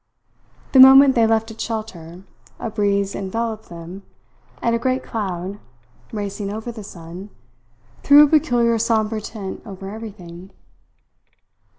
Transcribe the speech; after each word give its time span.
The 0.71 0.79
moment 0.79 1.13
they 1.13 1.27
left 1.27 1.51
its 1.51 1.63
shelter, 1.63 2.23
a 2.59 2.71
breeze 2.71 3.13
enveloped 3.13 3.69
them, 3.69 4.01
and 4.59 4.75
a 4.75 4.79
great 4.79 5.03
cloud, 5.03 5.59
racing 6.11 6.51
over 6.51 6.71
the 6.71 6.83
sun, 6.83 7.29
threw 8.01 8.23
a 8.23 8.27
peculiar 8.27 8.79
sombre 8.79 9.21
tint 9.21 9.61
over 9.63 9.91
everything. 9.91 10.49